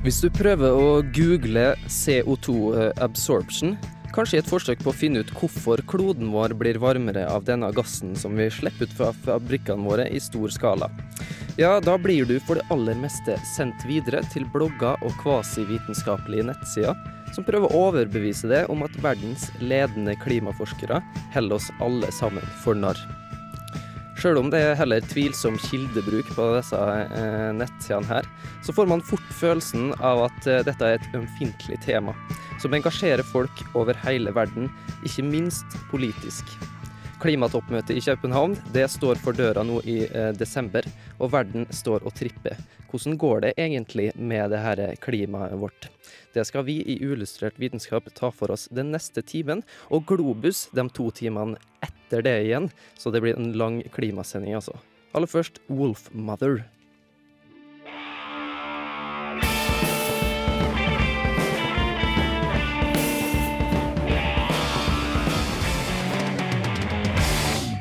[0.00, 2.54] Hvis du prøver å google CO2
[3.04, 3.74] absorption,
[4.16, 7.68] kanskje i et forsøk på å finne ut hvorfor kloden vår blir varmere av denne
[7.76, 10.88] gassen som vi slipper ut fra fabrikkene våre i stor skala,
[11.60, 16.96] ja, da blir du for det aller meste sendt videre til blogger og kvasivitenskapelige nettsider
[17.36, 21.04] som prøver å overbevise deg om at verdens ledende klimaforskere
[21.36, 23.19] holder oss alle sammen for narr.
[24.20, 28.26] Sjøl om det er heller tvilsom kildebruk på disse eh, nettsidene her,
[28.60, 32.12] så får man fort følelsen av at eh, dette er et ømfintlig tema,
[32.60, 34.68] som engasjerer folk over hele verden,
[35.08, 36.52] ikke minst politisk.
[37.24, 40.84] Klimatoppmøtet i København det står for døra nå i eh, desember,
[41.16, 42.60] og verden står og tripper.
[42.90, 45.88] Hvordan går det egentlig med det her klimaet vårt?
[46.34, 49.62] Det skal vi i Uillustrert vitenskap ta for oss den neste timen,
[49.94, 52.66] og Globus de to timene etter det igjen,
[52.98, 54.74] så det blir en lang klimasending, altså.
[55.14, 56.64] Aller først Wolfmother.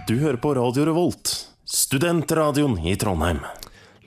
[0.09, 1.33] Du hører på Radio Revolt,
[1.65, 3.43] studentradioen i Trondheim.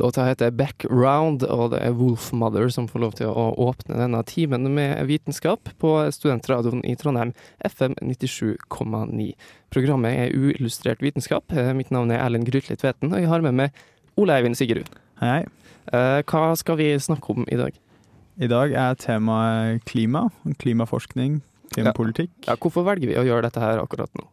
[0.03, 4.67] Låta heter Background, og det er Wolfmother som får lov til å åpne denne timen
[4.75, 7.31] med vitenskap på studentradioen i Trondheim,
[7.63, 9.29] FM 97,9.
[9.71, 11.55] Programmet er Uillustrert vitenskap.
[11.79, 13.79] Mitt navn er Erlend Grytli Tveten, og jeg har med meg
[14.19, 14.91] Ole Eivind Sigerud.
[15.23, 15.71] Hei, hei.
[15.95, 17.79] Eh, Hva skal vi snakke om i dag?
[18.43, 20.27] I dag er temaet klima,
[20.59, 21.45] klimaforskning,
[21.77, 22.35] klimapolitikk.
[22.49, 24.27] Ja, hvorfor velger vi å gjøre dette her akkurat nå?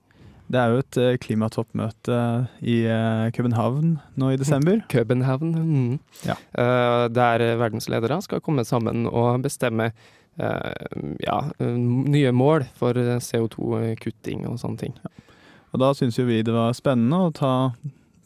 [0.49, 2.19] Det er jo et eh, klimatoppmøte
[2.65, 4.81] i eh, København nå i desember.
[4.89, 5.51] København.
[5.53, 5.99] Mm.
[6.25, 6.35] Ja.
[6.57, 9.91] Eh, der verdensledere skal komme sammen og bestemme
[10.39, 14.93] ja, nye mål for CO2-kutting og sånne ting.
[15.73, 17.49] Og da syns jo vi det var spennende å ta,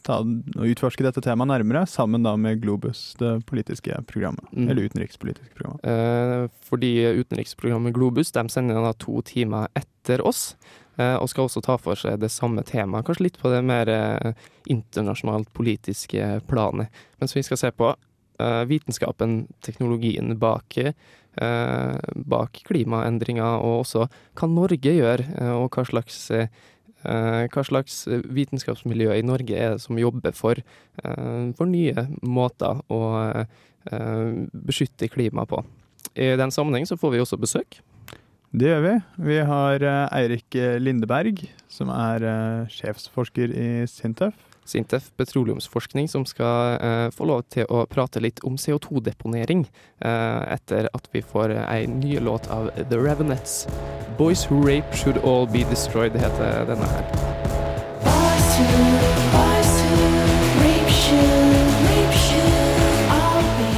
[0.06, 4.46] ta og utforske dette temaet nærmere, sammen da med Globus, det politiske programmet.
[4.52, 4.68] Mm.
[4.68, 6.54] Eller utenrikspolitiske programmet.
[6.70, 10.52] Fordi utenriksprogrammet Globus de sender da to timer etter oss,
[10.96, 13.06] og skal også ta for seg det samme temaet.
[13.06, 16.92] Kanskje litt på det mer eh, internasjonalt politiske planet.
[17.18, 24.06] Mens vi skal se på eh, vitenskapen, teknologien bak, eh, bak klimaendringer, og også
[24.38, 26.48] hva Norge gjør, eh, og hva slags eh,
[27.04, 33.00] hva slags vitenskapsmiljø i Norge er det som jobber for, eh, for nye måter å
[33.20, 35.60] eh, beskytte klimaet på?
[36.16, 37.82] I den sammenheng så får vi også besøk.
[38.54, 38.94] Det gjør vi.
[39.26, 44.36] Vi har eh, Eirik Lindeberg, som er eh, sjefsforsker i Sintef.
[44.64, 50.88] Sintef petroleumsforskning som skal eh, få lov til å prate litt om CO2-deponering eh, etter
[50.96, 53.66] at vi får ei ny låt av The Revenets.
[54.16, 57.04] 'Boys Who Rape Should All Be Destroyed' heter denne her.
[58.06, 58.70] Boys who,
[59.34, 60.00] boys who
[60.62, 63.74] rape should, rape should all be,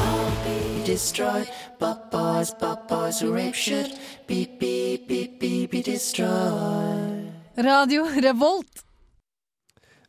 [0.00, 1.46] all be destroyed.
[1.78, 3.98] Boys who rape shit.
[4.26, 7.32] Beep, beep, beep, beep, be destroyed.
[7.56, 8.85] Radio Revolt.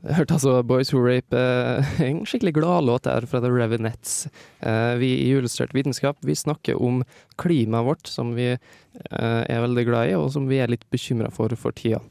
[0.06, 4.28] Jeg hørte altså Boys Who Rape, eh, en skikkelig gladlåt der fra The Revenettes.
[4.62, 7.02] Eh, vi i Illustrert vitenskap vi snakker om
[7.42, 8.60] klimaet vårt, som vi eh,
[9.10, 12.02] er veldig glad i, og som vi er litt bekymra for for tida.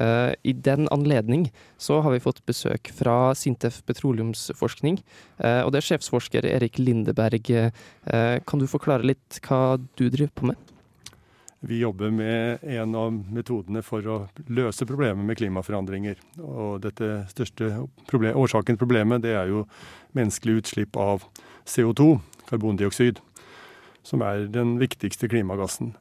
[0.00, 5.00] I den anledning så har vi fått besøk fra Sintef petroleumsforskning,
[5.42, 7.50] og det er sjefsforsker Erik Lindeberg.
[8.46, 10.69] Kan du forklare litt hva du driver på med?
[11.60, 14.16] Vi jobber med en av metodene for å
[14.48, 16.16] løse problemet med klimaforandringer.
[16.40, 17.68] Og dette største
[18.08, 19.66] problem, årsaken til problemet det er jo
[20.16, 21.26] menneskelig utslipp av
[21.68, 22.14] CO2,
[22.48, 23.20] karbondioksid,
[24.02, 25.92] som er den viktigste klimagassen.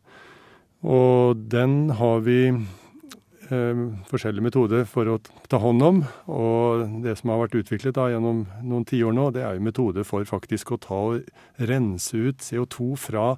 [0.80, 5.20] Og den har vi eh, forskjellige metoder for å
[5.52, 6.04] ta hånd om.
[6.32, 10.08] Og det som har vært utviklet da, gjennom noen tiår nå, det er jo metoder
[10.08, 13.34] for faktisk å ta og rense ut CO2 fra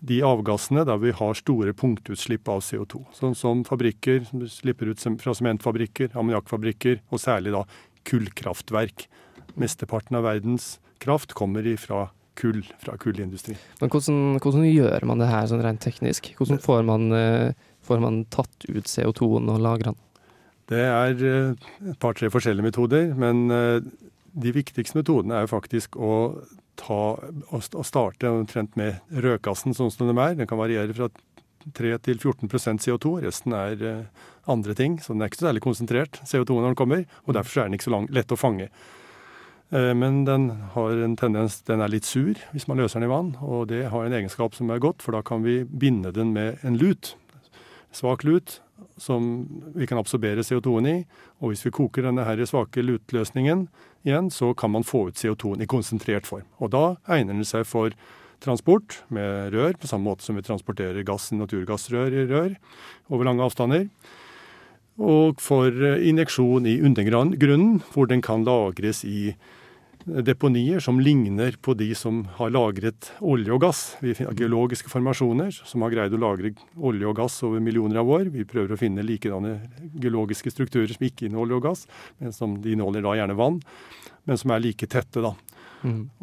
[0.00, 3.02] de avgassene der vi har store punktutslipp av CO2.
[3.16, 7.66] Sånn som fabrikker som slipper ut fra sementfabrikker, ammoniakkfabrikker, og særlig da
[8.08, 9.06] kullkraftverk.
[9.60, 12.08] Mesteparten av verdens kraft kommer ifra
[12.40, 13.58] kull, fra kullindustrien.
[13.80, 16.32] Men hvordan, hvordan gjør man det her sånn rent teknisk?
[16.38, 17.52] Hvordan får man, eh,
[17.84, 20.00] får man tatt ut CO2-en og lagra den?
[20.70, 23.82] Det er eh, et par-tre forskjellige metoder, men eh,
[24.40, 26.12] de viktigste metodene er jo faktisk å,
[26.80, 27.00] ta,
[27.52, 30.36] å starte omtrent med rødgassen sånn som den er.
[30.38, 31.10] Den kan variere fra
[31.76, 33.18] 3 til 14% CO2.
[33.26, 36.80] Resten er eh, andre ting, så den er ikke så særlig konsentrert CO2 når den
[36.80, 37.04] kommer.
[37.26, 38.70] og Derfor er den ikke så lang, lett å fange.
[39.70, 43.12] Eh, Men den har en tendens, den er litt sur hvis man løser den i
[43.12, 46.32] vann, og det har en egenskap som er godt, for da kan vi binde den
[46.36, 47.14] med en lut.
[47.92, 48.60] Svak lut
[49.00, 50.96] som vi kan absorbere CO2-en i.
[51.40, 53.66] Og hvis vi koker denne her svake lutløsningen
[54.06, 56.46] igjen, så kan man få ut CO2-en i konsentrert form.
[56.60, 57.94] Og da egner den seg for
[58.40, 62.56] transport med rør, på samme måte som vi transporterer gass i naturgassrør i rør
[63.12, 63.86] over lange avstander.
[65.00, 69.34] Og for eh, injeksjon i undergrunnen, hvor den kan lagres i
[70.04, 73.82] deponier som ligner på de som har lagret olje og gass.
[74.00, 78.10] Vi finner geologiske formasjoner som har greid å lagre olje og gass over millioner av
[78.10, 78.30] år.
[78.32, 79.58] Vi prøver å finne likedanne
[80.00, 81.86] geologiske strukturer som ikke inneholder olje og gass,
[82.18, 83.62] men som de inneholder da gjerne vann,
[84.28, 85.22] men som er like tette.
[85.24, 85.34] da.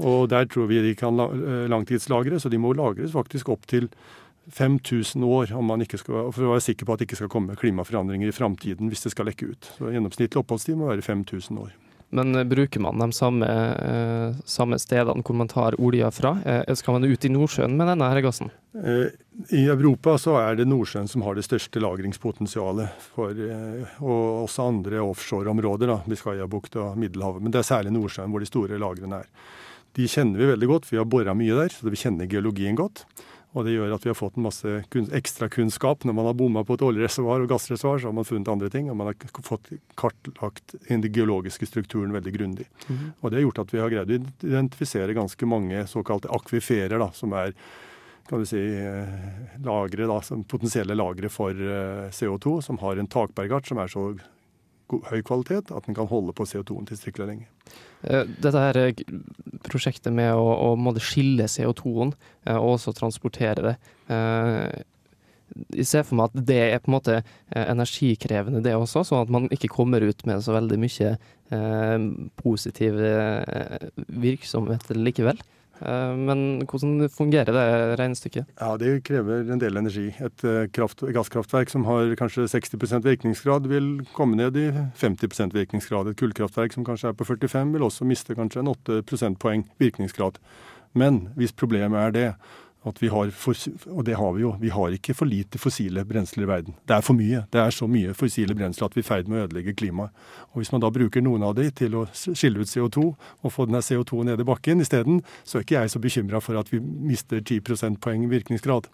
[0.05, 3.89] Og der tror vi de kan eh, langtidslagre, så de må lagres faktisk opp til
[4.53, 7.31] 5000 år om man ikke skal, for å være sikker på at det ikke skal
[7.33, 9.73] komme klimaforandringer i framtiden hvis det skal lekke ut.
[9.77, 11.73] Så Gjennomsnittlig oppholdstid må være 5000 år.
[12.09, 16.37] Men eh, bruker man de samme, eh, samme stedene hvor man tar olja fra?
[16.45, 18.51] Eh, skal man ut i Nordsjøen med denne her gassen?
[18.77, 23.07] I Europa så er det Nordsjøen som har det største lagringspotensialet.
[23.15, 23.37] For,
[24.03, 27.43] og også andre offshoreområder, Biscayabukta og Middelhavet.
[27.43, 29.31] Men det er særlig Nordsjøen hvor de store lagrene er.
[29.97, 33.07] De kjenner vi veldig godt, vi har bora mye der, så vi kjenner geologien godt.
[33.57, 36.05] Og det gjør at vi har fått en masse kun, ekstrakunnskap.
[36.05, 38.91] Når man har bomma på et oljereservoar og gassreservoar, så har man funnet andre ting.
[38.93, 42.69] Og man har fått kartlagt den geologiske strukturen veldig grundig.
[43.21, 47.11] Og det har gjort at vi har greid å identifisere ganske mange såkalte akviferer, da,
[47.17, 47.55] som er
[48.27, 53.07] kan du si, eh, lagre, da, som potensielle lagre for eh, CO2, som har en
[53.07, 54.09] takbergart som er så
[54.87, 57.47] høy kvalitet at den kan holde på CO2-en tilstrekkelig lenge.
[58.07, 59.01] Eh, Dette her eh,
[59.67, 62.13] prosjektet med å, å skille CO2-en
[62.47, 63.75] eh, og også transportere det
[65.67, 67.17] Jeg ser for meg at det er på en måte
[67.51, 72.07] energikrevende det også, sånn at man ikke kommer ut med så veldig mye eh,
[72.39, 72.99] positiv
[74.27, 75.39] virksomhet likevel.
[75.81, 78.45] Eh, Men hvordan fungerer det regnestykket?
[78.59, 80.07] Ja, Det krever en del energi.
[80.19, 86.07] Et eh, kraft, gasskraftverk som har kanskje 60% virkningsgrad, vil komme ned i 50% virkningsgrad.
[86.07, 90.39] Et kullkraftverk som kanskje er på 45, vil også miste kanskje en 8 prosentpoeng virkningsgrad.
[90.93, 92.33] Men hvis problemet er det,
[92.89, 93.57] at vi har, for,
[93.91, 96.75] og det har vi jo, vi har ikke for lite fossile brensler i verden.
[96.87, 97.43] Det er for mye.
[97.53, 100.25] Det er så mye fossile brensler at vi er i ferd med å ødelegge klimaet.
[100.51, 103.67] Og Hvis man da bruker noen av de til å skille ut CO2 og få
[103.69, 106.81] denne CO2 ned i bakken isteden, så er ikke jeg så bekymra for at vi
[106.81, 108.89] mister 10 prosentpoeng virkningsgrad.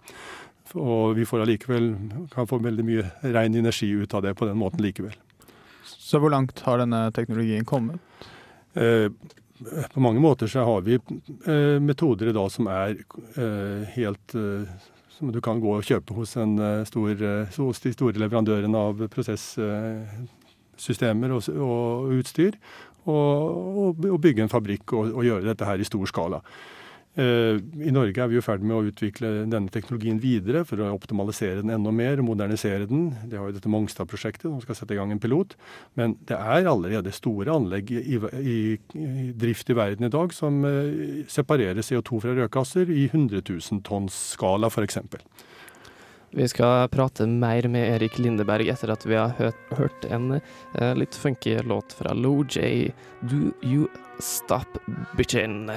[0.74, 1.92] Og vi får allikevel
[2.32, 5.14] kan få veldig mye ren energi ut av det på den måten likevel.
[5.84, 8.00] Så hvor langt har denne teknologien kommet?
[8.74, 9.10] Eh,
[9.92, 14.90] på mange måter så har vi eh, metoder i dag som er eh, helt eh,
[15.14, 18.78] som du kan gå og kjøpe hos, en, eh, stor, eh, hos de store leverandørene
[18.78, 22.52] av prosessystemer og, og utstyr.
[23.04, 26.40] Og, og bygge en fabrikk og, og gjøre dette her i stor skala.
[27.14, 30.90] Eh, I Norge er vi i ferd med å utvikle denne teknologien videre for å
[30.96, 33.12] optimalisere den enda mer og modernisere den.
[33.30, 35.54] Det har jo dette Mongstad-prosjektet som skal sette i gang en pilot.
[35.94, 38.58] Men det er allerede store anlegg i, i,
[38.98, 43.84] i drift i verden i dag som eh, separerer CO2 fra røkgasser i 100 000
[43.86, 44.98] tonns skala f.eks.
[46.34, 51.14] Vi skal prate mer med Erik Lindeberg etter at vi har hørt, en eh, litt
[51.14, 52.90] funky låt fra Loj,
[53.22, 53.86] Do You
[54.18, 54.82] Stop
[55.14, 55.70] Bitchin'.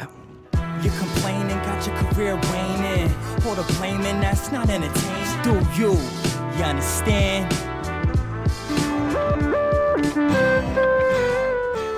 [0.84, 3.10] You're complaining, got your career waning.
[3.42, 5.42] Hold up, blaming, that's not entertaining.
[5.44, 5.94] Do you?
[6.58, 7.52] You understand?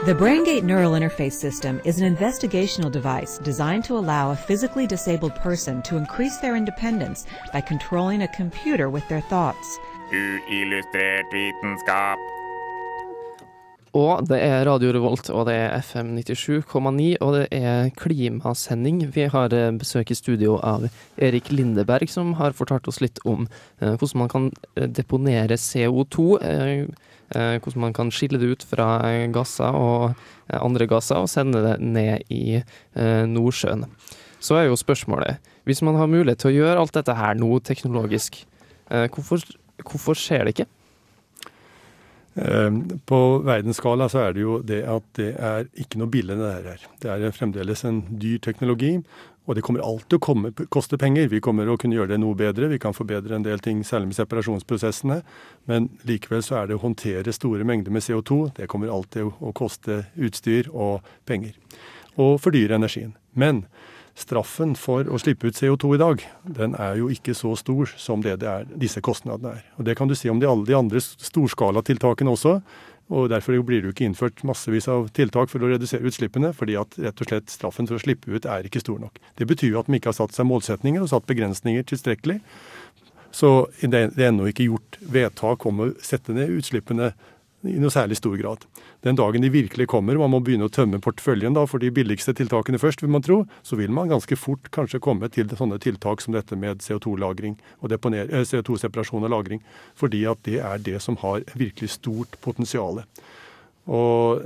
[0.06, 5.36] The BrainGate Neural Interface System is an investigational device designed to allow a physically disabled
[5.36, 9.78] person to increase their independence by controlling a computer with their thoughts.
[10.12, 12.39] Uillustrert vitenskap.
[13.98, 19.02] Og det er Radio Revolt, og det er FM 97,9, og det er klimasending.
[19.16, 20.86] Vi har eh, besøk i studio av
[21.18, 23.48] Erik Lindeberg, som har fortalt oss litt om
[23.82, 26.28] eh, hvordan man kan eh, deponere CO2.
[26.38, 26.86] Eh,
[27.34, 29.02] eh, hvordan man kan skille det ut fra
[29.34, 30.14] gasser og
[30.54, 32.62] andre gasser, og sende det ned i
[33.30, 33.88] Nordsjøen.
[34.42, 37.60] Så er jo spørsmålet, hvis man har mulighet til å gjøre alt dette her nå
[37.62, 38.42] teknologisk,
[38.90, 39.44] hvorfor,
[39.86, 40.70] hvorfor skjer det ikke?
[42.36, 42.70] Eh,
[43.06, 46.88] På verdensskala så er det jo det at det er ikke noe billig det her.
[47.02, 48.98] Det er fremdeles en dyr teknologi,
[49.50, 51.30] og det kommer alltid å koste penger.
[51.32, 54.12] Vi kommer å kunne gjøre det noe bedre, vi kan forbedre en del ting, særlig
[54.12, 55.24] med separasjonsprosessene.
[55.66, 59.54] Men likevel så er det å håndtere store mengder med CO2, det kommer alltid å
[59.58, 61.58] koste utstyr og penger.
[62.22, 63.16] Og fordyre energien.
[63.34, 63.64] Men
[64.20, 66.24] straffen for å slippe ut CO2 i dag,
[66.60, 69.66] den er jo ikke så stor som det, det er, disse kostnadene er.
[69.78, 72.60] Og Det kan du si om de, alle de andre storskalatiltakene også.
[73.10, 76.78] og Derfor blir det jo ikke innført massevis av tiltak for å redusere utslippene, fordi
[76.80, 79.18] at rett og slett straffen for å slippe ut er ikke stor nok.
[79.40, 82.40] Det betyr jo at de ikke har satt seg målsetninger og satt begrensninger tilstrekkelig.
[83.32, 87.14] Så det, er ennå ikke gjort vedtak om å sette ned utslippene
[87.68, 88.64] i noe særlig stor grad.
[89.04, 92.34] Den dagen de virkelig kommer, man må begynne å tømme porteføljen da, for de billigste
[92.38, 96.24] tiltakene først, vil man tro, så vil man ganske fort kanskje komme til sånne tiltak
[96.24, 99.64] som dette med CO2-lagring og eh, CO2-separasjon og lagring.
[100.00, 103.04] Fordi at det er det som har virkelig stort potensial.
[103.90, 104.46] Og,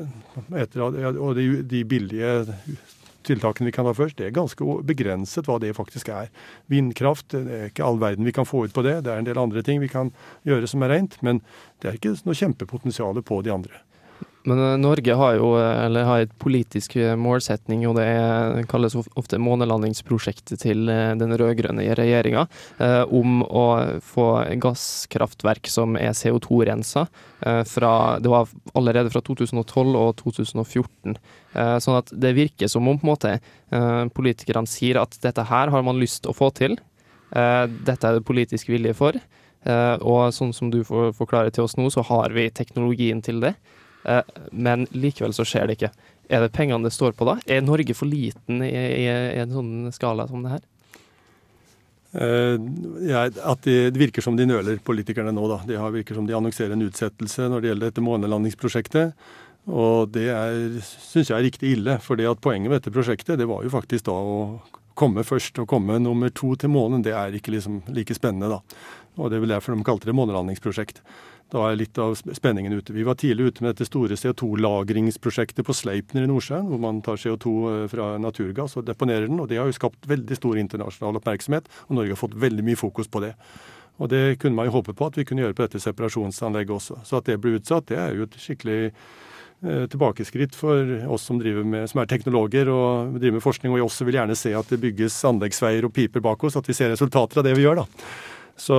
[0.56, 2.36] etter, og de, de billige
[3.28, 6.30] tiltakene vi kan ha først, det er ganske begrenset hva det faktisk er.
[6.72, 9.00] Vindkraft, det er ikke all verden vi kan få ut på det.
[9.06, 10.12] Det er en del andre ting vi kan
[10.48, 11.42] gjøre som er rent, men
[11.82, 13.84] det er ikke noe kjempepotensial på de andre.
[14.44, 18.96] Men eh, Norge har jo eh, eller har et politisk eh, målsetning, og det kalles
[19.00, 22.46] ofte månelandingsprosjektet til den rød-grønne regjeringa,
[23.14, 23.66] om å
[24.04, 24.28] få
[24.62, 27.06] gasskraftverk som er CO2-rensa.
[27.46, 27.62] Eh,
[28.24, 31.18] det var allerede fra 2012 og 2014.
[31.54, 33.38] Eh, sånn at det virker som om på en måte
[34.14, 36.76] politikerne sier at dette her har man lyst til å få til.
[37.34, 39.18] Dette er det politisk vilje for.
[39.66, 43.56] Og sånn som du får forklare til oss nå, så har vi teknologien til det.
[44.04, 45.94] Eh, men likevel så skjer det ikke.
[46.34, 47.38] Er det pengene det står på da?
[47.52, 50.64] Er Norge for liten i, i, i en sånn skala som det her?
[52.14, 52.62] Uh,
[53.10, 55.48] ja, at det, det virker som de nøler, politikerne nå.
[55.50, 55.64] da.
[55.66, 59.26] Det virker som de annonserer en utsettelse når det gjelder dette månelandingsprosjektet.
[59.72, 60.28] Og det
[60.84, 61.98] syns jeg er riktig ille.
[62.04, 64.38] For poenget med dette prosjektet det var jo faktisk da å
[64.94, 67.04] komme først og komme nummer to til månen.
[67.06, 68.60] Det er ikke liksom like spennende, da.
[69.20, 71.04] Og det er vel derfor de kalte det månelandingsprosjekt.
[71.54, 72.96] Da er litt av spenningen ute.
[72.96, 77.20] Vi var tidlig ute med dette store CO2-lagringsprosjektet på Sleipner i Nordsjøen, hvor man tar
[77.22, 77.54] CO2
[77.92, 79.42] fra naturgass og deponerer den.
[79.44, 82.80] og Det har jo skapt veldig stor internasjonal oppmerksomhet, og Norge har fått veldig mye
[82.80, 83.36] fokus på det.
[84.02, 87.04] Og Det kunne man jo håpe på at vi kunne gjøre på dette separasjonsanlegget også.
[87.06, 91.38] Så at det ble utsatt, det er jo et skikkelig eh, tilbakeskritt for oss som,
[91.38, 93.70] med, som er teknologer og driver med forskning.
[93.70, 96.66] Og vi også vil gjerne se at det bygges anleggsveier og piper bak oss, at
[96.66, 97.84] vi ser resultater av det vi gjør.
[97.84, 98.33] da.
[98.58, 98.76] Så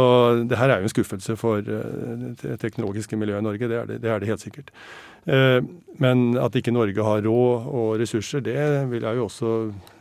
[0.48, 3.88] det her er jo en skuffelse for eh, det teknologiske miljøet i Norge, det er
[3.90, 4.70] det, det, er det helt sikkert.
[5.26, 5.60] Eh,
[5.98, 9.50] Men at ikke Norge har råd og ressurser, det vil jeg jo også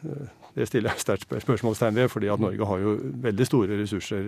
[0.06, 2.92] eh, det stiller jeg sterkt spør- spørsmålstegn ved, fordi at Norge har jo
[3.24, 4.28] veldig store ressurser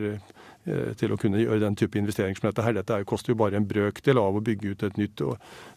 [0.65, 2.73] eh, til å kunne gjøre den type investeringer som dette her.
[2.73, 5.21] Dette er jo- koster jo bare en brøkdel av å bygge ut et nytt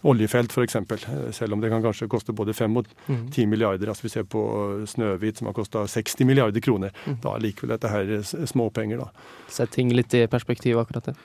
[0.08, 0.76] oljefelt f.eks.
[1.36, 3.88] Selv om det kan kanskje koste både 5 og 10 milliarder.
[3.92, 4.40] Altså Vi ser på
[4.88, 6.90] Snøhvit som har kosta 60 milliarder kroner.
[7.22, 8.14] Da er likevel dette her
[8.48, 9.10] småpenger, da.
[9.48, 11.16] Sett ting litt i perspektiv, akkurat det.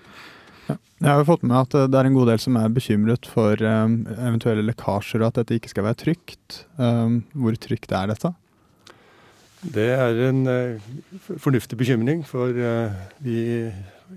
[1.03, 3.25] Jeg har jo fått med at eh, det er en god del som er bekymret
[3.27, 3.95] for eh,
[4.27, 6.61] eventuelle lekkasjer, og at dette ikke skal være trygt.
[6.77, 8.31] Hvor trygt er dette?
[9.63, 10.87] Det er en eh,
[11.39, 13.37] fornuftig bekymring, for eh, vi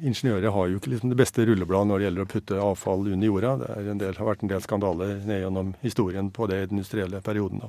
[0.02, 3.30] ingeniører har jo ikke liksom det beste rullebladet når det gjelder å putte avfall under
[3.30, 3.52] jorda.
[3.62, 7.62] Det del, har vært en del skandaler ned gjennom historien på det industrielle perioden.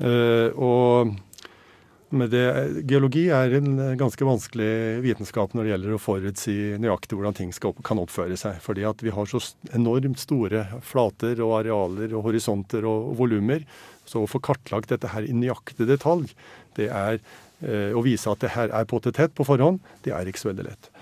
[0.00, 1.12] Eh, og
[2.10, 2.42] det,
[2.90, 7.76] geologi er en ganske vanskelig vitenskap når det gjelder å forutsi nøyaktig hvordan ting skal
[7.86, 8.58] kan oppføre seg.
[8.64, 9.38] Fordi at vi har så
[9.76, 13.68] enormt store flater og arealer og horisonter og, og volumer.
[14.10, 16.32] Så å få kartlagt dette her i nøyaktig detalj,
[16.78, 20.42] det er eh, å vise at det her er pottetett på forhånd, det er ikke
[20.42, 20.92] så veldig lett.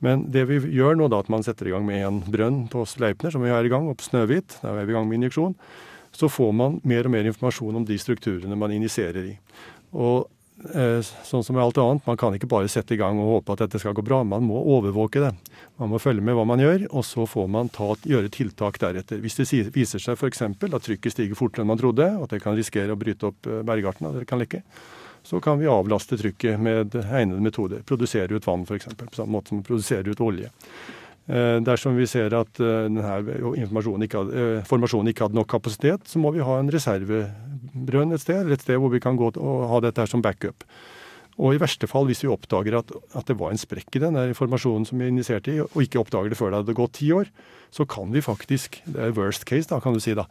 [0.00, 2.86] Men det vi gjør nå, da, at man setter i gang med en brønn på
[2.88, 5.20] Sleipner, som vi er i gang, og på Snøhvit, der er vi i gang med
[5.20, 5.56] injeksjon,
[6.16, 9.34] så får man mer og mer informasjon om de strukturene man injiserer i.
[9.92, 10.24] Og
[10.72, 13.54] eh, sånn som med alt annet, man kan ikke bare sette i gang og håpe
[13.54, 14.22] at dette skal gå bra.
[14.26, 15.34] Man må overvåke det.
[15.80, 19.20] Man må følge med hva man gjør, og så får man ta, gjøre tiltak deretter.
[19.22, 20.42] Hvis det viser seg f.eks.
[20.48, 23.50] at trykket stiger fortere enn man trodde, og at det kan risikere å bryte opp
[23.50, 24.64] eh, bergarten, at det kan lekke,
[25.22, 27.84] så kan vi avlaste trykket med egnede metoder.
[27.86, 30.50] Produsere ut vann f.eks., på samme måte som vi produserer ut olje.
[31.30, 35.50] Eh, Dersom vi ser at eh, denne informasjonen ikke hadde, eh, formasjonen ikke hadde nok
[35.52, 39.18] kapasitet, så må vi ha en reservebrønn et sted, eller et sted hvor vi kan
[39.20, 40.64] gå og ha dette her som backup.
[41.40, 44.18] Og i verste fall, hvis vi oppdager at, at det var en sprekk i den
[44.20, 47.30] informasjonen som vi initierte i, og ikke oppdager det før det hadde gått ti år,
[47.72, 50.26] så kan vi faktisk, det er worst case da, kan du si da,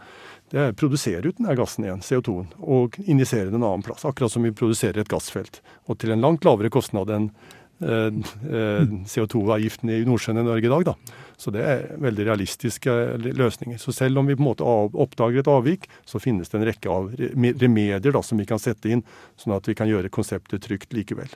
[0.51, 4.05] det er produsere ut den der gassen igjen, CO2-en, og injisere den en annen plass.
[4.05, 5.61] Akkurat som vi produserer et gassfelt.
[5.89, 7.31] Og til en langt lavere kostnad enn
[7.79, 10.83] CO2-avgiften i Nordsjøen i Norge i dag.
[10.91, 10.95] da.
[11.39, 12.91] Så det er veldig realistiske
[13.31, 13.79] løsninger.
[13.79, 16.91] Så selv om vi på en måte oppdager et avvik, så finnes det en rekke
[16.91, 19.05] av remedier da, som vi kan sette inn,
[19.39, 21.31] sånn at vi kan gjøre konseptet trygt likevel.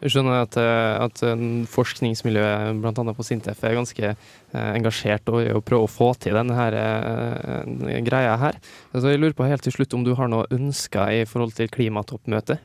[0.00, 3.14] Jeg skjønner at, eh, at eh, forskningsmiljøet bl.a.
[3.16, 8.00] på Sintef er ganske eh, engasjert i å prøve å få til denne her, eh,
[8.06, 8.60] greia her.
[8.94, 11.68] Så jeg lurer på helt til slutt om du har noe ønsker i forhold til
[11.72, 12.64] klimatoppmøtet.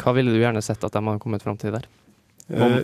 [0.00, 1.86] Hva ville du gjerne sett at de har kommet fram til der?
[2.48, 2.76] Eh,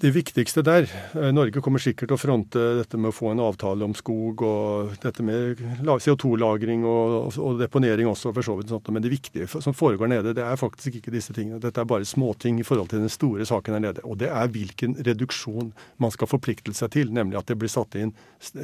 [0.00, 3.42] Det viktigste der eh, Norge kommer sikkert til å fronte dette med å få en
[3.44, 8.72] avtale om skog og dette med CO2-lagring og, og deponering også, for så vidt.
[8.72, 8.88] sånt.
[8.88, 11.60] Men det viktige som foregår nede, det er faktisk ikke disse tingene.
[11.60, 14.04] Dette er bare småting i forhold til den store saken her nede.
[14.08, 17.98] Og det er hvilken reduksjon man skal forplikte seg til, nemlig at det blir satt
[18.00, 18.16] inn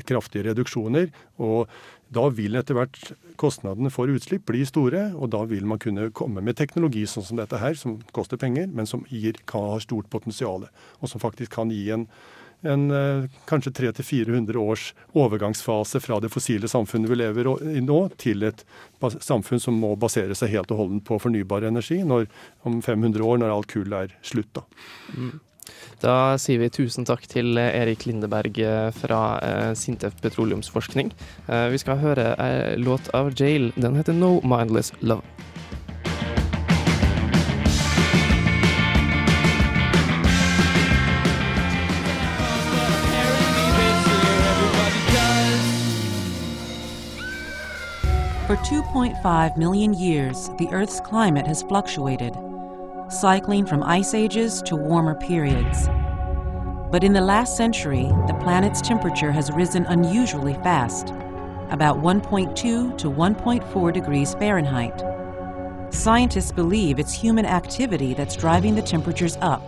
[0.09, 1.12] kraftige reduksjoner.
[1.43, 1.69] og
[2.12, 6.45] da vil etter hvert kostnadene for utslipp bli store, og da vil man kunne komme
[6.45, 10.11] med teknologi sånn som dette her, som koster penger, men som gir, kan ha stort
[10.12, 10.69] potensial,
[11.00, 12.07] og som faktisk kan gi en,
[12.69, 18.45] en eh, kanskje 300-400 års overgangsfase fra det fossile samfunnet vi lever i nå, til
[18.50, 18.64] et
[19.00, 22.28] samfunn som må basere seg helt og holdent på fornybar energi når,
[22.69, 24.52] om 500 år, når alt kull er slutt.
[24.61, 24.69] da.
[26.02, 31.12] Da sier vi tusen takk til eh, Erik Lindeberg eh, fra eh, Sintef petroleumsforskning.
[31.47, 33.71] Vi skal høre en låt av Jail.
[33.76, 35.23] Den heter No Mindless Love.
[48.52, 52.37] For 2.5 million years, the Earth's climate has fluctuated,
[53.12, 55.88] cycling from ice ages to warmer periods.
[56.90, 61.11] But in the last century, the planet's temperature has risen unusually fast,
[61.71, 65.02] about 1.2 to 1.4 degrees Fahrenheit.
[65.90, 69.62] Scientists believe it's human activity that's driving the temperatures up,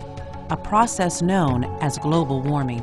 [0.51, 2.81] a process known as global warming.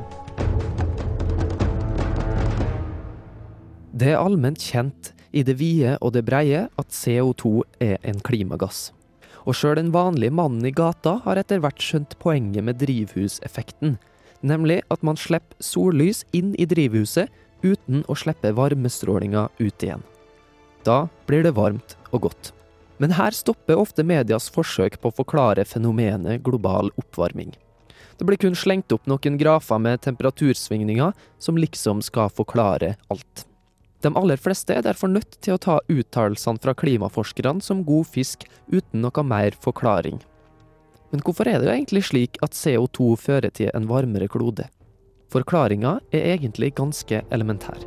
[3.92, 8.92] Det er allment kjent i det vide og det breie at CO2 er en klimagass.
[9.42, 13.96] Og sjøl den vanlige mannen i gata har etter hvert skjønt poenget med drivhuseffekten,
[14.42, 17.30] nemlig at man slipper sollys inn i drivhuset
[17.62, 20.02] uten å slippe varmestrålinga ut igjen.
[20.86, 22.52] Da blir det varmt og godt.
[23.02, 27.54] Men her stopper ofte medias forsøk på å forklare fenomenet global oppvarming.
[28.18, 33.46] Det blir kun slengt opp noen grafer med temperatursvingninger som liksom skal forklare alt.
[34.02, 38.48] De aller fleste er derfor nødt til å ta uttalelsene fra klimaforskerne som god fisk
[38.72, 40.18] uten noe mer forklaring.
[41.12, 44.66] Men hvorfor er det egentlig slik at CO2 fører til en varmere klode?
[45.32, 47.78] Forklaringa er egentlig ganske elementær.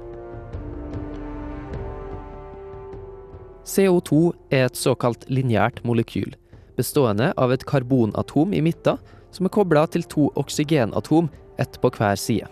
[3.66, 6.36] CO2 er et såkalt lineært molekyl,
[6.78, 9.02] bestående av et karbonatom i midten
[9.36, 11.28] som er kobla til to oksygenatom,
[11.60, 12.48] ett på hver side.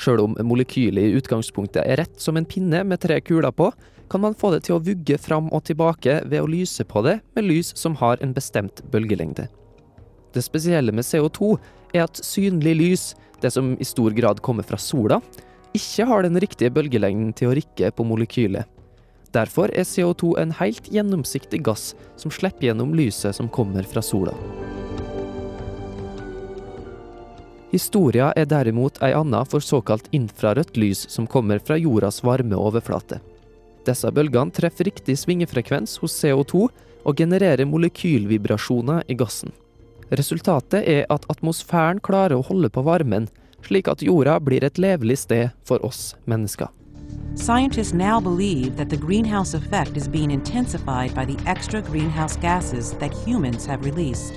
[0.00, 3.68] Sjøl om molekylet i utgangspunktet er rett som en pinne med tre kuler på,
[4.10, 7.20] kan man få det til å vugge fram og tilbake ved å lyse på det
[7.36, 9.46] med lys som har en bestemt bølgelengde.
[10.34, 11.52] Det spesielle med CO2
[11.94, 13.04] er at synlig lys,
[13.42, 15.20] det som i stor grad kommer fra sola,
[15.76, 18.66] ikke har den riktige bølgelengden til å rikke på molekylet.
[19.30, 24.34] Derfor er CO2 en helt gjennomsiktig gass som slipper gjennom lyset som kommer fra sola.
[27.70, 33.20] Historia er derimot ei anna for såkalt infrarødt lys som kommer fra jordas varme overflate.
[33.86, 36.66] Disse bølgene treffer riktig svingefrekvens hos CO2
[37.06, 39.54] og genererer molekylvibrasjoner i gassen.
[40.10, 43.30] Resultatet er at atmosfæren klarer å holde på varmen,
[43.62, 46.68] slik at jorda blir et levelig sted for oss mennesker.
[47.36, 52.92] Scientists now believe that the greenhouse effect is being intensified by the extra greenhouse gases
[52.98, 54.34] that humans have released.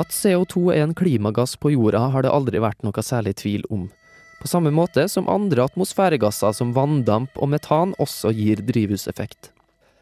[0.00, 3.86] At CO2 er en klimagass på jorda, har det aldri vært noe særlig tvil om.
[4.40, 9.52] På samme måte som andre atmosfæregasser som vanndamp og metan også gir drivhuseffekt.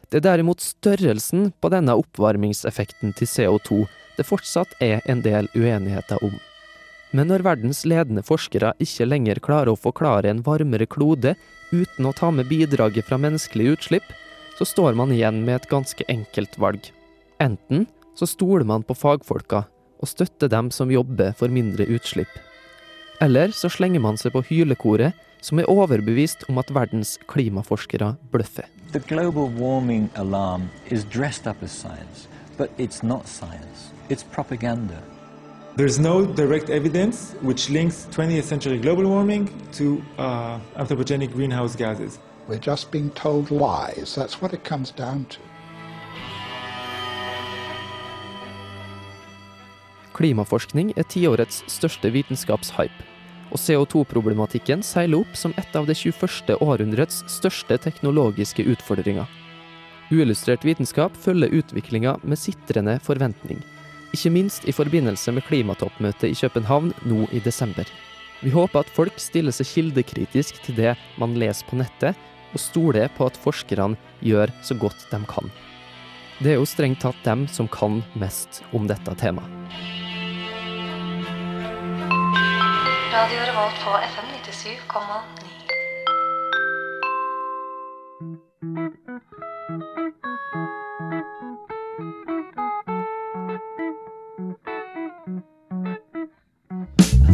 [0.09, 3.83] Det er derimot størrelsen på denne oppvarmingseffekten til CO2
[4.17, 6.35] det fortsatt er en del uenigheter om.
[7.13, 11.35] Men når verdens ledende forskere ikke lenger klarer å forklare en varmere klode
[11.71, 14.07] uten å ta med bidraget fra menneskelige utslipp,
[14.57, 16.89] så står man igjen med et ganske enkelt valg.
[17.41, 19.63] Enten så stoler man på fagfolka
[20.03, 22.31] og støtter dem som jobber for mindre utslipp.
[23.23, 28.67] Eller så slenger man seg på hylekoret, som er overbevist om at verdens klimaforskere bløffer.
[28.91, 33.91] The global warming alarm is dressed up as science, but it's not science.
[34.09, 34.99] It's propaganda.
[35.75, 42.19] There's no direct evidence which links 20th century global warming to uh, anthropogenic greenhouse gases.
[42.47, 44.15] We're just being told lies.
[44.15, 45.39] That's what it comes down to.
[50.13, 53.05] Klimaforskning er tiårets største vitenskapshype,
[53.53, 56.53] og CO2-problematikken seiler opp som et av det 21.
[56.61, 59.25] århundrets største teknologiske utfordringer.
[60.13, 63.63] Uillustrert vitenskap følger utviklinga med sitrende forventning,
[64.13, 67.87] ikke minst i forbindelse med klimatoppmøtet i København nå i desember.
[68.43, 72.13] Vi håper at folk stiller seg kildekritisk til det man leser på nettet,
[72.53, 75.49] og stoler på at forskerne gjør så godt de kan.
[76.43, 80.02] Det er jo strengt tatt dem som kan mest om dette temaet.
[83.13, 85.73] Radio Revolt på FM 97,9.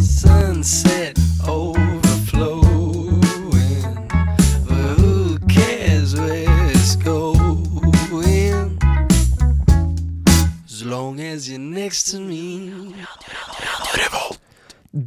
[0.01, 1.28] Sunset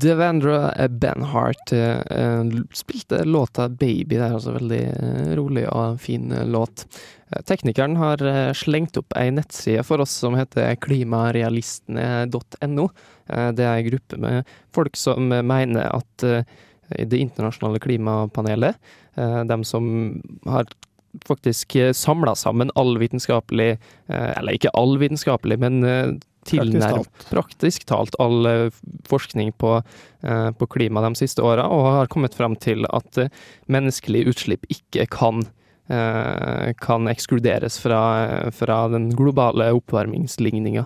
[0.03, 4.19] Devandra Benhart eh, eh, spilte låta 'Baby'.
[4.19, 6.87] Det er altså veldig eh, rolig og fin låt.
[7.49, 8.19] Teknikeren har
[8.53, 12.85] slengt opp ei nettside for oss som heter klimarealistene.no.
[13.57, 14.45] Det er ei gruppe med
[14.77, 16.27] folk som mener at
[16.93, 18.77] Det internasjonale klimapanelet,
[19.49, 20.69] de som har
[21.25, 28.47] faktisk samla sammen all vitenskapelig Eller ikke all vitenskapelig, men eh, praktisk, praktisk talt all
[28.47, 29.79] eh, forskning på,
[30.23, 33.33] eh, på klima de siste åra, og har kommet frem til at eh,
[33.73, 35.45] menneskelige utslipp ikke kan
[35.93, 37.99] kan ekskluderes fra,
[38.55, 40.85] fra den globale oppvarmingsligninga.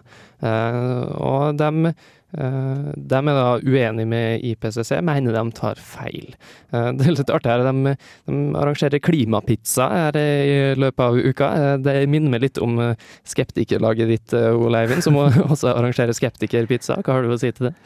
[1.21, 1.93] Og de,
[2.33, 6.35] de er da uenige med IPCC, mener de tar feil.
[6.73, 7.95] Eh, det er litt artig her, de,
[8.27, 11.51] de arrangerer klimapizza her i løpet av uka.
[11.55, 15.17] Eh, Det minner meg litt om eh, skeptikerlaget ditt, eh, Ole Eivind, som
[15.53, 16.99] også arrangerer skeptikerpizza.
[17.03, 17.77] Hva har du å si til det?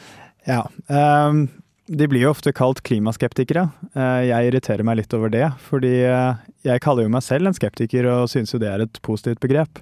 [0.48, 0.64] Ja.
[0.88, 1.48] um
[1.90, 3.64] de blir jo ofte kalt klimaskeptikere.
[3.98, 7.56] Eh, jeg irriterer meg litt over det, fordi eh, jeg kaller jo meg selv en
[7.56, 9.80] skeptiker og synes jo det er et positivt begrep.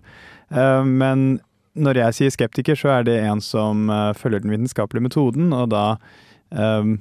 [0.49, 1.27] Eh, men
[1.75, 5.71] når jeg sier skeptiker, så er det en som uh, følger den vitenskapelige metoden, og
[5.75, 5.85] da
[6.55, 6.99] um,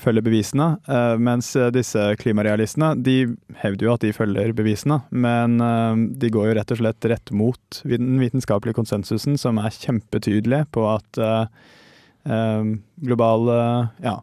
[0.00, 0.68] følger bevisene.
[0.88, 3.16] Uh, mens eh, disse klimarealistene, de
[3.62, 7.34] hevder jo at de følger bevisene, men uh, de går jo rett og slett rett
[7.36, 11.66] mot den vitenskapelige konsensusen, som er kjempetydelig på at eh,
[12.30, 12.72] eh,
[13.10, 13.50] global
[14.04, 14.20] ja,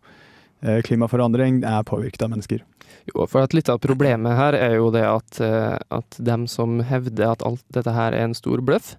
[0.85, 2.63] klimaforandring er påvirket av mennesker.
[3.07, 7.31] Jo, for at litt av problemet her er jo det at, at dem som hevder
[7.31, 8.95] at alt dette her er en stor bløff,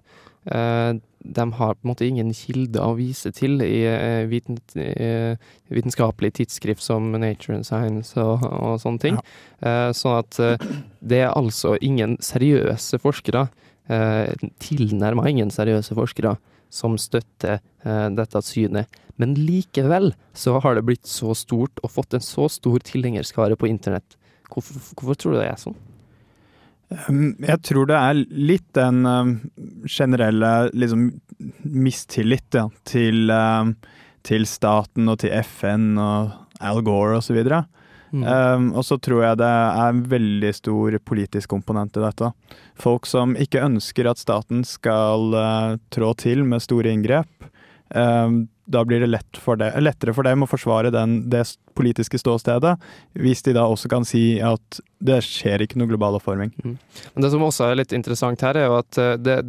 [1.19, 5.35] de har på en måte ingen kilder å vise til i eh, viten, eh,
[5.67, 9.19] vitenskapelig tidsskrift som Nature and Science og, og sånne ting.
[9.59, 9.91] Ja.
[9.95, 10.69] Sånn at eh,
[11.03, 13.49] det er altså ingen seriøse forskere,
[13.91, 14.31] eh,
[14.63, 16.37] tilnærma ingen seriøse forskere,
[16.71, 18.99] som støtter eh, dette synet.
[19.19, 23.67] Men likevel så har det blitt så stort og fått en så stor tilhengerskare på
[23.67, 24.15] internett.
[24.49, 25.75] Hvorfor, hvorfor tror du det er sånn?
[26.89, 29.33] Um, Jeg tror det er litt den um,
[29.85, 31.09] generelle liksom,
[31.61, 33.75] mistillit ja, til, um,
[34.25, 37.37] til staten og til FN og Al Gore osv.
[38.09, 38.23] Mm.
[38.25, 42.31] Um, og så tror jeg det er en veldig stor politisk komponent i dette.
[42.79, 47.29] Folk som ikke ønsker at staten skal uh, trå til med store inngrep.
[47.93, 51.43] Um, da blir det lett for det, lettere for dem å forsvare den, det
[51.77, 52.75] politiske ståstedet,
[53.17, 56.51] hvis de da også kan si at det skjer ikke noe global oppvarming.
[56.61, 59.39] Men det som også er litt interessant her, er jo at eh, det,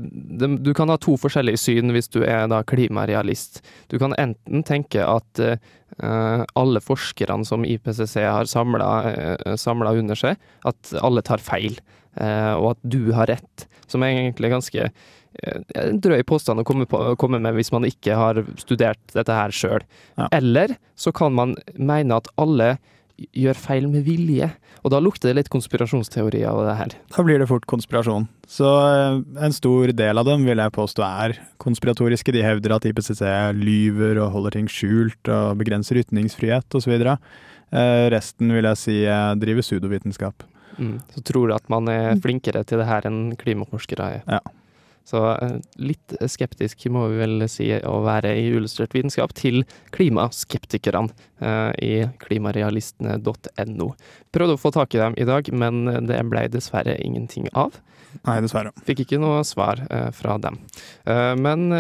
[0.41, 3.61] det, du kan ha to forskjellige syn hvis du er da klimarealist.
[3.93, 10.95] Du kan enten tenke at uh, alle forskerne som IPCC har samla under seg, at
[11.03, 11.77] alle tar feil,
[12.21, 13.67] uh, og at du har rett.
[13.91, 15.09] Som er egentlig ganske eh,
[16.03, 19.85] drøy påstand å komme, på, komme med hvis man ikke har studert dette her sjøl.
[20.35, 22.75] Eller så kan man mene at alle
[23.37, 24.49] gjør feil med vilje,
[24.81, 26.95] og da lukter det litt konspirasjonsteori av det her.
[27.13, 28.27] Da blir det fort konspirasjon.
[28.49, 32.33] Så eh, en stor del av dem vil jeg påstå er konspiratoriske.
[32.33, 33.23] De hevder at IPCC
[33.59, 36.97] lyver og holder ting skjult og begrenser ytringsfrihet osv.
[36.97, 40.47] Eh, resten vil jeg si eh, driver pseudovitenskap.
[40.81, 40.97] Mm.
[41.13, 44.25] Så tror at man er flinkere til det her enn klimaforskere er.
[44.39, 44.41] Ja.
[45.11, 49.65] Så eh, litt skeptisk må vi vel si å være i illustrert vitenskap til
[49.97, 51.11] klimaskeptikerne
[51.43, 51.93] eh, i
[52.23, 53.93] klimarealistene.no.
[54.31, 57.81] Prøvde å få tak i dem i dag, men det ble dessverre ingenting av.
[58.27, 58.73] Nei, dessverre.
[58.87, 60.59] Fikk ikke noe svar eh, fra dem.
[61.41, 61.71] Men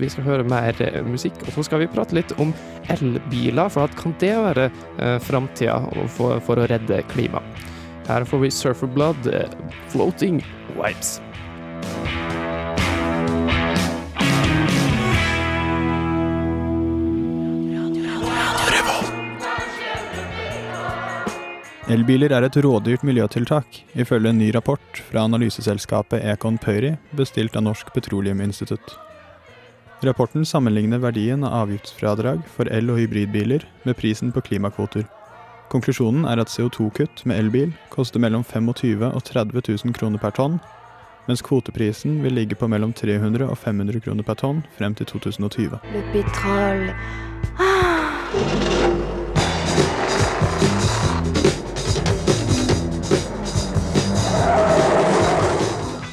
[0.00, 2.52] vi skal høre mer musikk, og så skal vi prate litt om
[2.92, 3.70] elbiler.
[3.72, 5.78] For at kan det være eh, framtida
[6.18, 7.64] for, for å redde klimaet?
[8.06, 9.26] Her får vi Surfer Blood,
[9.90, 10.38] Floating
[10.76, 11.16] Vibes.
[21.86, 27.62] Elbiler er et rådyrt miljøtiltak, ifølge en ny rapport fra analyseselskapet Econ Pöyry, bestilt av
[27.62, 28.96] Norsk Petroleuminstitutt.
[30.02, 35.06] Rapporten sammenligner verdien av avgiftsfradrag for el- og hybridbiler med prisen på klimakvoter.
[35.70, 40.34] Konklusjonen er at CO2-kutt med elbil koster mellom 25 000 og 30 000 kroner per
[40.34, 40.58] tonn,
[41.28, 45.78] mens kvoteprisen vil ligge på mellom 300 og 500 kroner per tonn frem til 2020.
[45.94, 46.94] Le pétrole.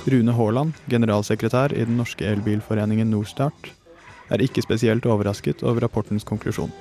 [0.03, 3.69] Rune Haaland, generalsekretær i den norske elbilforeningen Norstart,
[4.33, 6.71] er ikke spesielt overrasket over rapportens konklusjon.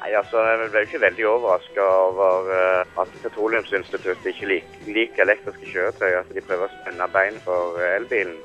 [0.00, 5.68] Nei, altså, Jeg ble ikke veldig overraska over eh, at Petroleumsinstituttet ikke lik, liker elektriske
[5.74, 6.14] kjøretøy.
[6.22, 8.38] At de prøver å spenne bein for eh, elbilen.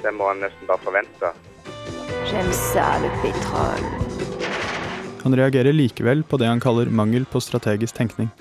[0.00, 1.34] Det må en nesten bare forvente.
[5.22, 8.32] Han reagerer likevel på det han kaller mangel på strategisk tenkning.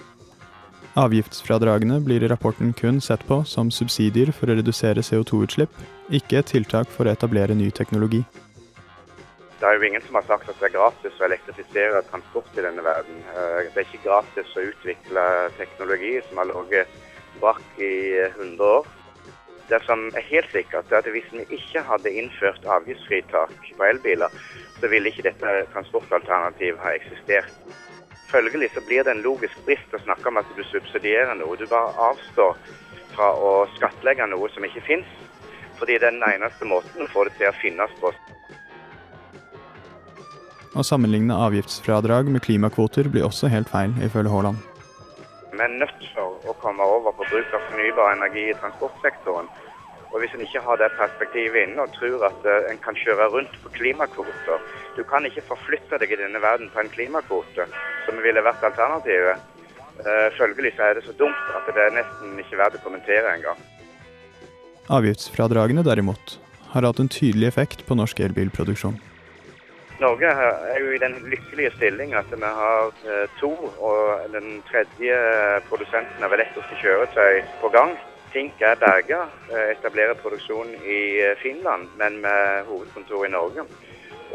[0.95, 5.73] Avgiftsfradragene blir i rapporten kun sett på som subsidier for å redusere CO2-utslipp,
[6.08, 8.21] ikke et tiltak for å etablere ny teknologi.
[9.60, 12.63] Det er jo ingen som har sagt at det er gratis å elektrifisere transport i
[12.63, 13.19] denne verden.
[13.27, 15.25] Eh, Det er ikke gratis å utvikle
[15.58, 16.88] teknologi som har ligget
[17.41, 18.88] brakk i eh, 100 år.
[19.67, 24.31] Det som er helt sikkert, er at hvis vi ikke hadde innført avgiftsfritak på elbiler,
[24.79, 27.51] så ville ikke dette transportalternativet ha eksistert.
[28.35, 31.55] Følgelig så blir det en logisk brist å snakke om at du subsidierer noe.
[31.55, 32.57] Du bare avstår
[33.13, 35.13] fra å skattlegge noe som ikke finnes,
[35.79, 38.11] fordi det er den eneste måten å få det til å finnes på.
[40.75, 44.59] Å sammenligne avgiftsfradrag med klimakvoter blir også helt feil, ifølge Haaland.
[45.55, 49.47] Vi er nødt til å komme over på bruk av fornybar energi i transportsektoren.
[50.15, 53.28] Og Hvis en ikke har det perspektivet inne og tror at eh, en kan kjøre
[53.34, 54.62] rundt på klimakvoter
[54.95, 57.65] Du kan ikke forflytte deg i denne verden på en klimakvote,
[58.06, 59.43] som ville vært alternativet.
[59.99, 63.36] Eh, Følgelig så er det så dumt at det er nesten ikke verdt å kommentere
[63.36, 63.60] engang.
[64.95, 66.38] Avgiftsfradragene derimot
[66.71, 68.95] har hatt en tydelig effekt på norsk elbilproduksjon.
[69.99, 73.51] Norge er jo i den lykkelige stilling at vi har eh, to,
[73.84, 75.19] og den tredje
[75.67, 77.97] produsenten av elektriske kjøretøy på gang.
[78.35, 79.21] Tink er berga,
[79.55, 83.63] eh, etablerer produksjon i eh, Finland, men med hovedkontor i Norge.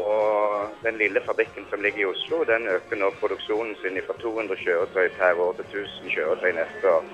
[0.01, 4.57] Og den lille fabrikken som ligger i Oslo, den øker nå produksjonen sin fra 200
[4.63, 7.05] kjøretøy per år til 1000 kjøretøy neste år.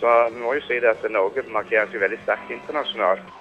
[0.00, 3.32] Så vi må jo si det at Norge markerer seg veldig sterkt internasjonalt.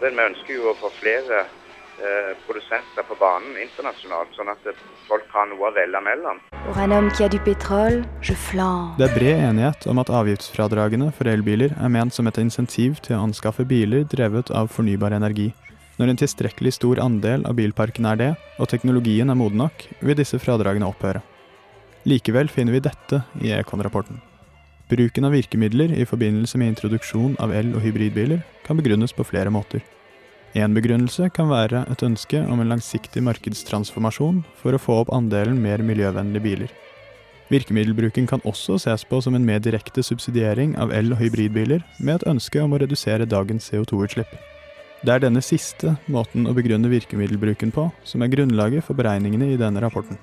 [0.00, 1.44] Men vi ønsker jo å få flere
[2.46, 6.40] produsenter på banen internasjonalt, sånn at eh, folk har noe å velge mellom.
[8.98, 13.16] Det er bred enighet om at avgiftsfradragene for elbiler er ment som et insentiv til
[13.16, 15.50] å anskaffe biler drevet av fornybar energi.
[15.98, 18.30] Når en tilstrekkelig stor andel av bilparken er det,
[18.62, 21.24] og teknologien er moden nok, vil disse fradragene opphøre.
[22.06, 24.22] Likevel finner vi dette i Econ-rapporten.
[24.88, 29.50] Bruken av virkemidler i forbindelse med introduksjon av el- og hybridbiler kan begrunnes på flere
[29.52, 29.82] måter.
[30.56, 35.60] En begrunnelse kan være et ønske om en langsiktig markedstransformasjon for å få opp andelen
[35.60, 36.70] mer miljøvennlige biler.
[37.52, 42.14] Virkemiddelbruken kan også ses på som en mer direkte subsidiering av el- og hybridbiler, med
[42.14, 44.32] et ønske om å redusere dagens CO2-utslipp.
[45.04, 49.60] Det er denne siste måten å begrunne virkemiddelbruken på som er grunnlaget for beregningene i
[49.60, 50.18] denne rapporten.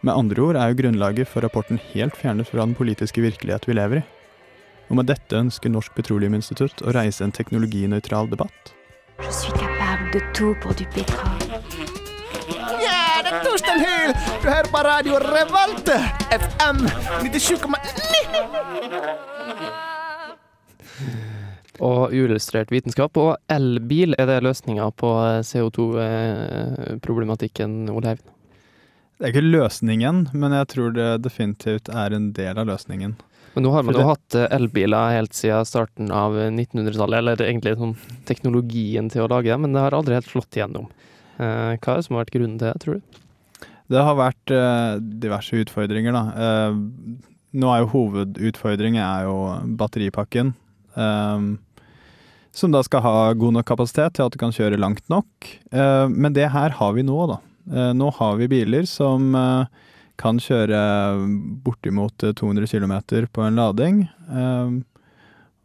[0.00, 3.76] Med andre ord er jo grunnlaget for rapporten helt fjernet fra den politiske virkelighet vi
[3.76, 4.06] lever i.
[4.90, 8.72] Og med dette ønsker Norsk Petroleuminstitutt å reise en teknologinøytral debatt.
[9.22, 11.38] Je suis capable de tout pour du pétrole.
[12.82, 14.10] Ja, det er Torstein Hyl!
[14.42, 15.98] Du hører på radio Revolte!
[16.34, 16.78] FM
[17.22, 17.70] 97,9!
[21.80, 25.08] Og uillustrert vitenskap og elbil, er det løsninga på
[25.46, 28.18] CO2-problematikken, Oleiv?
[29.20, 33.12] Det er ikke løsningen, men jeg tror det definitivt er en del av løsningen.
[33.60, 37.76] Men nå har man jo hatt eh, elbiler helt siden starten av 1900-tallet, eller egentlig
[37.76, 37.92] sånn
[38.28, 40.86] teknologien til å lage dem, men det har aldri helt slått igjennom.
[41.36, 43.20] Eh, Hva er det som har vært grunnen til det, tror du?
[43.90, 46.22] Det har vært eh, diverse utfordringer, da.
[46.46, 46.78] Eh,
[47.60, 49.36] nå er jo hovedutfordringen er jo
[49.80, 50.54] batteripakken.
[50.96, 51.50] eh,
[52.52, 55.46] som da skal ha god nok kapasitet til at du kan kjøre langt nok.
[55.70, 57.36] Eh, men det her har vi nå, da.
[57.70, 59.66] Eh, nå har vi biler som eh,
[60.20, 60.78] kan kjøre
[61.64, 62.94] bortimot eh, 200 km
[63.32, 64.04] på en lading.
[64.28, 64.78] eh,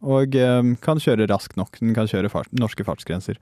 [0.06, 1.80] og eh, kan kjøre raskt nok.
[1.80, 3.40] Den kan kjøre fart, norske fartsgrenser.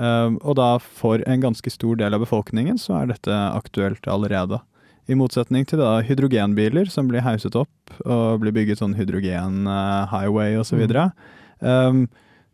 [0.00, 4.60] Eh, og da for en ganske stor del av befolkningen så er dette aktuelt allerede.
[5.10, 10.84] I motsetning til da hydrogenbiler som blir hauset opp og blir bygget sånn hydrogen-highway osv.
[10.86, 11.16] Mm.
[11.60, 12.04] Um,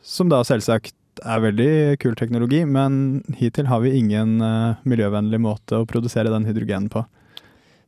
[0.01, 5.81] som da selvsagt er veldig kul teknologi, men hittil har vi ingen eh, miljøvennlig måte
[5.81, 7.05] å produsere den hydrogenen på.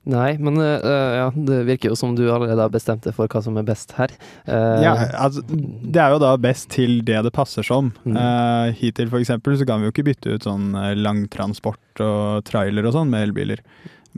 [0.08, 3.42] Nei, men uh, ja, det virker jo som du allerede har bestemt deg for hva
[3.44, 4.14] som er best her.
[4.48, 7.90] Uh, Ja, altså, det er jo da best til det det passer som.
[8.08, 8.16] Mm.
[8.16, 12.88] Uh, hittil for eksempel så kan vi jo ikke bytte ut sånn langtransport og trailer
[12.88, 13.60] og sånn med elbiler.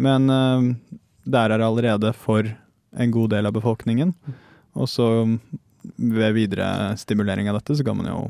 [0.00, 4.14] Men der er det allerede for en god del av befolkningen.
[4.78, 5.08] Og så
[5.96, 8.20] ved videre stimulering av dette, så kan man jo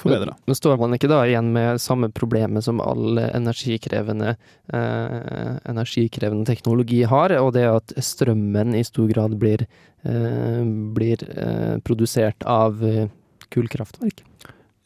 [0.00, 0.34] forbedre.
[0.34, 4.36] Men, men står man ikke da igjen med samme problemet som all energikrevende,
[4.72, 9.66] eh, energikrevende teknologi har, og det at strømmen i stor grad blir,
[10.06, 10.62] eh,
[10.96, 13.08] blir eh, produsert av eh,
[13.54, 14.24] kullkraftverk?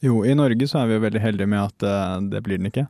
[0.00, 2.86] Jo, i Norge så er vi veldig heldige med at eh, det blir den ikke.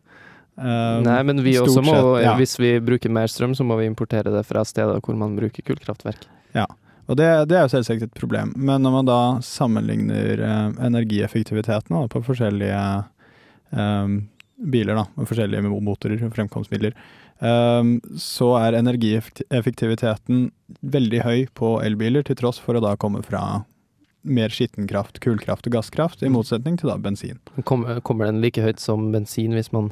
[0.61, 2.37] Eh, Nei, men vi også må, sett, ja.
[2.38, 5.64] hvis vi bruker mer strøm, så må vi importere det fra steder hvor man bruker
[5.66, 6.28] kullkraftverk.
[6.54, 6.66] Ja,
[7.11, 8.53] og det, det er jo selvsagt et problem.
[8.57, 12.83] Men når man da sammenligner eh, energieffektiviteten da, på forskjellige
[13.75, 14.12] eh,
[14.61, 17.90] biler, da, med forskjellige motorer og fremkomstmidler, eh,
[18.23, 20.46] så er energieffektiviteten
[20.96, 23.64] veldig høy på elbiler, til tross for å da komme fra
[24.23, 27.40] mer skittenkraft, kullkraft og gasskraft, i motsetning til da bensin.
[27.64, 29.90] Kommer, kommer den like høyt som bensin hvis man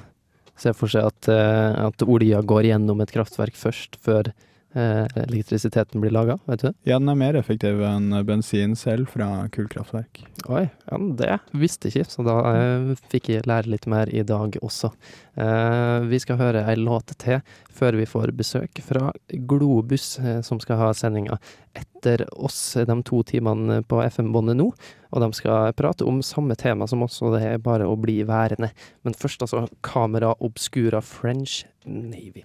[0.59, 4.33] ser for seg at, eh, at olja går gjennom et kraftverk først, før
[4.78, 6.38] elektrisiteten blir laga?
[6.46, 6.74] Vet du det?
[6.88, 10.22] Ja, den er mer effektiv enn bensin selv fra kullkraftverk.
[10.48, 14.54] Oi, ja, det visste ikke, så da eh, fikk jeg lære litt mer i dag
[14.62, 14.92] også.
[15.38, 17.42] Eh, vi skal høre ei låt til
[17.74, 21.38] før vi får besøk fra Globus, eh, som skal ha sendinga
[21.78, 24.70] etter oss de to timene på FM-båndet nå.
[25.12, 28.20] Og de skal prate om samme tema som oss, og det er bare å bli
[28.28, 28.72] værende.
[29.06, 32.44] Men først altså Kamera Obscura French Navy.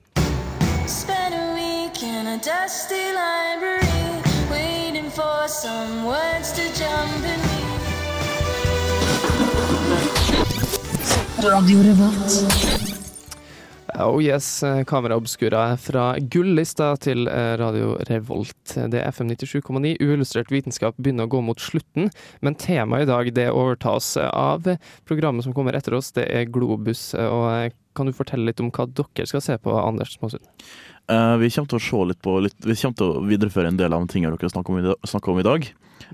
[0.83, 1.22] A
[2.43, 7.63] dusty library, waiting for some words to jump in me.
[11.49, 12.91] Radio Revolt.
[13.95, 18.75] Oh yes, kameraobskura Kamera Obscura fra gullista til eh, Radio Revolt.
[18.75, 19.93] Det er FM 97,9.
[20.01, 22.09] Uillustrert vitenskap begynner å gå mot slutten,
[22.41, 24.67] men temaet i dag det overtas av
[25.07, 26.11] programmet som kommer etter oss.
[26.11, 27.13] Det er Globus.
[27.13, 30.45] og eh, Kan du fortelle litt om hva dere skal se på, Anders Småsund?
[31.11, 33.93] Uh, vi kommer til å se litt på litt, Vi til å videreføre en del
[33.93, 35.67] av de tingene dere snakker om i, da- snakker om i dag.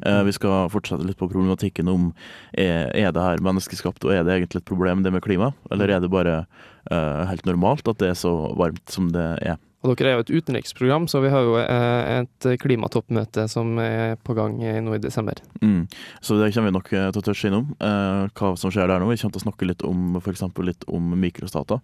[0.05, 2.09] Uh, vi skal fortsette litt på problematikken om
[2.51, 5.53] er, er det her menneskeskapt, og er det egentlig et problem det med klima?
[5.71, 6.43] Eller er det bare
[6.91, 9.59] uh, helt normalt at det er så varmt som det er?
[9.79, 14.17] Og Dere er jo et utenriksprogram, så vi har jo eh, et klimatoppmøte som er
[14.27, 15.39] på gang nå i desember.
[15.63, 15.85] Mm.
[16.19, 18.99] Så det kommer vi nok eh, til å touche innom, eh, hva som skjer der
[18.99, 19.07] nå.
[19.07, 20.43] Vi kommer til å snakke litt om f.eks.
[20.67, 21.79] litt om mikrostater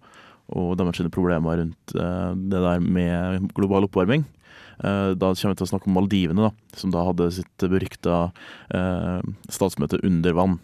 [0.56, 4.22] og deres problemer rundt det der med global oppvarming.
[4.78, 8.28] Da kommer vi til å snakke om Maldivene, da, som da hadde sitt berykta
[9.50, 10.54] statsmøte under vann.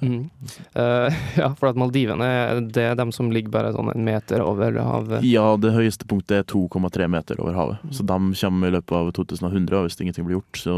[0.00, 0.30] Mm.
[0.76, 2.28] Uh, ja, for at Maldivene
[2.70, 5.26] det er dem som ligger bare sånn en meter over havet.
[5.26, 7.88] Ja, det høyeste punktet er 2,3 meter over havet.
[7.94, 10.76] Så de kommer i løpet av 2100, og hvis ingenting blir gjort, så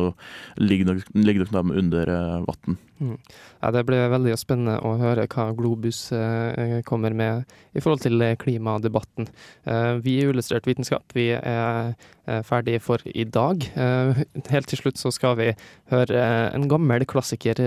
[0.60, 2.78] ligger nok, ligger nok de under eh, vann.
[3.00, 3.16] Mm.
[3.62, 8.20] Ja, det blir veldig spennende å høre hva Globus eh, kommer med i forhold til
[8.20, 9.28] eh, klimadebatten.
[9.64, 13.64] Eh, vi i Illustrert vitenskap vi er eh, ferdig for i dag.
[13.72, 14.20] Eh,
[14.52, 15.48] helt til slutt så skal vi
[15.94, 17.62] høre eh, en gammel klassiker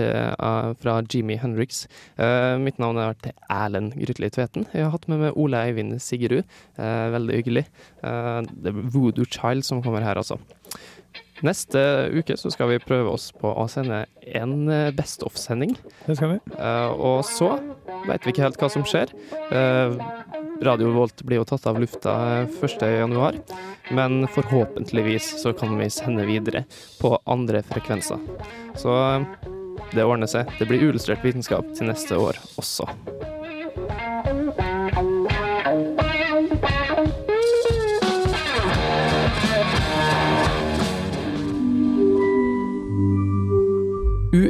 [0.80, 1.84] fra Jimmy Hendrix.
[2.14, 3.18] Eh, mitt navn er
[3.50, 4.68] Erlend Grytli Tveten.
[4.70, 6.46] Jeg har hatt med meg Ole Eivind Sigerud.
[6.78, 7.64] Veldig hyggelig.
[8.00, 10.38] Det er Voodoo Child som kommer her, altså.
[11.42, 11.80] Neste
[12.14, 15.74] uke så skal vi prøve oss på å sende en eh, Best of-sending.
[16.06, 16.38] Det skal vi.
[16.54, 17.56] Eh, og så
[18.06, 19.10] veit vi ikke helt hva som skjer.
[19.50, 19.96] Eh,
[20.64, 22.86] Radio Volt blir jo tatt av lufta eh, 1.
[23.00, 23.40] januar,
[23.90, 26.64] men forhåpentligvis så kan vi sende videre
[27.00, 28.22] på andre frekvenser.
[28.78, 28.94] Så
[29.94, 30.50] det ordner seg.
[30.58, 32.88] Det blir uillustrert vitenskap til neste år også.